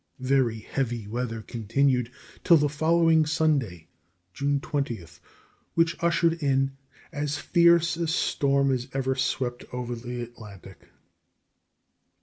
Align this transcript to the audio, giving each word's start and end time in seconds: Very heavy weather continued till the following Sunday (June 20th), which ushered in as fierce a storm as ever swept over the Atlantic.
Very 0.17 0.57
heavy 0.61 1.05
weather 1.05 1.43
continued 1.43 2.11
till 2.43 2.57
the 2.57 2.67
following 2.69 3.23
Sunday 3.27 3.87
(June 4.33 4.59
20th), 4.59 5.19
which 5.75 5.95
ushered 6.03 6.41
in 6.41 6.75
as 7.11 7.37
fierce 7.37 7.97
a 7.97 8.07
storm 8.07 8.71
as 8.71 8.87
ever 8.95 9.13
swept 9.15 9.63
over 9.71 9.93
the 9.93 10.23
Atlantic. 10.23 10.89